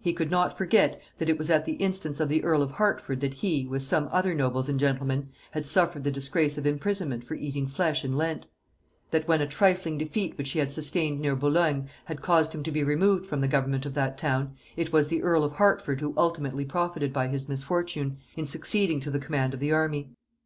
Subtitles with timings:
[0.00, 3.20] He could not forget that it was at the instance of the earl of Hertford
[3.20, 7.34] that he, with some other nobles and gentlemen, had suffered the disgrace of imprisonment for
[7.34, 8.46] eating flesh in Lent;
[9.10, 12.72] that when a trifling defeat which he had sustained near Boulogne had caused him to
[12.72, 16.14] be removed from the government of that town, it was the earl of Hertford who
[16.16, 20.08] ultimately profited by his misfortune, in succeeding to the command of the army.